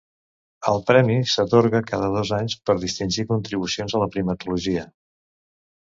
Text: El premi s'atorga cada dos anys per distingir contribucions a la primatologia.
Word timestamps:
El 0.71 0.79
premi 0.87 1.17
s'atorga 1.33 1.83
cada 1.93 2.09
dos 2.17 2.33
anys 2.39 2.57
per 2.71 2.79
distingir 2.87 3.29
contribucions 3.35 3.97
a 4.01 4.05
la 4.07 4.13
primatologia. 4.19 4.93